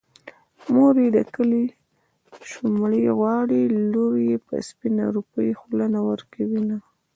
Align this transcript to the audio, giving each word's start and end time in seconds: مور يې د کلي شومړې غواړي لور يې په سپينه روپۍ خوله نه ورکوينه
مور 0.73 0.93
يې 1.03 1.07
د 1.15 1.19
کلي 1.35 1.65
شومړې 2.51 3.03
غواړي 3.17 3.61
لور 3.91 4.13
يې 4.27 4.37
په 4.45 4.55
سپينه 4.67 5.05
روپۍ 5.15 5.49
خوله 5.59 5.85
نه 5.95 5.99
ورکوينه 6.09 6.77